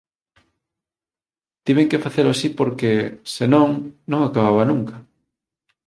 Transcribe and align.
Tiven 1.65 1.89
que 1.91 2.03
facelo 2.05 2.29
así 2.33 2.47
porque, 2.59 2.87
se 3.35 3.45
non, 3.53 3.67
non 4.11 4.21
acababa 4.23 4.63
nunca. 4.71 4.95